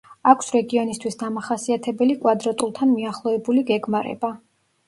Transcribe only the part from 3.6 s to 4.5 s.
გეგმარება.